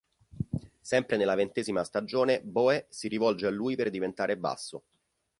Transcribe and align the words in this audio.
Sempre 0.81 1.15
nella 1.15 1.35
ventesima 1.35 1.83
stagione 1.83 2.41
Boe 2.41 2.87
si 2.89 3.07
rivolge 3.07 3.45
a 3.45 3.51
lui 3.51 3.75
per 3.75 3.91
diventare 3.91 4.35
basso. 4.35 4.81